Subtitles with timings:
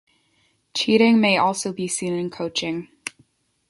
[0.75, 2.87] Cheating may also be seen in coaching.